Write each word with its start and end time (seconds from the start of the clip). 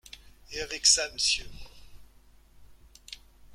Et 0.51 0.59
avec 0.61 0.87
ça, 0.87 1.07
Monsieur? 1.13 1.45